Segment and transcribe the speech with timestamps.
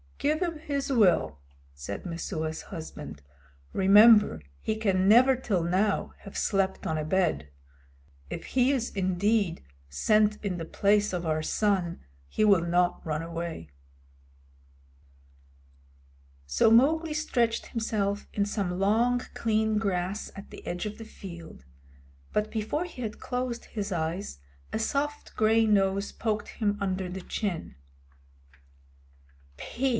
[0.17, 1.39] "Give him his will,"
[1.73, 3.23] said Messua's husband.
[3.73, 7.49] "Remember he can never till now have slept on a bed.
[8.29, 13.23] If he is indeed sent in the place of our son he will not run
[13.23, 13.69] away."
[16.45, 21.65] So Mowgli stretched himself in some long, clean grass at the edge of the field,
[22.31, 24.37] but before he had closed his eyes
[24.71, 27.75] a soft gray nose poked him under the chin.
[29.57, 29.89] "Phew!"